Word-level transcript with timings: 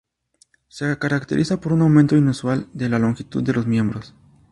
Se 0.67 0.97
caracteriza 0.97 1.61
por 1.61 1.73
un 1.73 1.83
aumento 1.83 2.17
inusual 2.17 2.67
de 2.73 2.89
la 2.89 2.97
longitud 2.97 3.43
de 3.43 3.53
los 3.53 3.67
miembros. 3.67 4.15